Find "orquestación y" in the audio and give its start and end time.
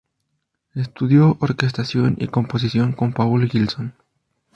1.41-2.25